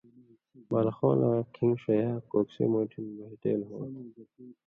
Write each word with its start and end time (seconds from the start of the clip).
بالخؤں 0.69 1.15
لا 1.21 1.31
کِھن٘گ 1.53 1.73
ݜیا 1.83 2.09
کوکسی 2.29 2.63
مُوٹھیُوں 2.71 3.09
بھېٹېل 3.17 3.61
ہوتھہ۔ 3.67 4.03